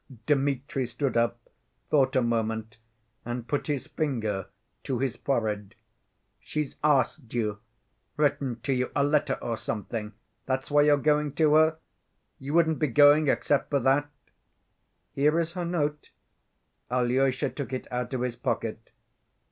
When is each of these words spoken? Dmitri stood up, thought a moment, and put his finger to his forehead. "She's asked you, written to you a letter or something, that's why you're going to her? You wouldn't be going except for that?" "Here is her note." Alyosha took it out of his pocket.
Dmitri 0.25 0.87
stood 0.87 1.15
up, 1.15 1.37
thought 1.91 2.15
a 2.15 2.23
moment, 2.23 2.77
and 3.23 3.47
put 3.47 3.67
his 3.67 3.85
finger 3.85 4.47
to 4.83 4.97
his 4.97 5.15
forehead. 5.15 5.75
"She's 6.39 6.75
asked 6.83 7.31
you, 7.35 7.59
written 8.17 8.59
to 8.61 8.73
you 8.73 8.89
a 8.95 9.03
letter 9.03 9.35
or 9.43 9.57
something, 9.57 10.13
that's 10.47 10.71
why 10.71 10.81
you're 10.81 10.97
going 10.97 11.33
to 11.33 11.53
her? 11.53 11.77
You 12.39 12.55
wouldn't 12.55 12.79
be 12.79 12.87
going 12.87 13.27
except 13.27 13.69
for 13.69 13.79
that?" 13.81 14.09
"Here 15.13 15.39
is 15.39 15.51
her 15.51 15.65
note." 15.65 16.09
Alyosha 16.89 17.51
took 17.51 17.71
it 17.71 17.85
out 17.91 18.11
of 18.15 18.21
his 18.21 18.35
pocket. 18.35 18.89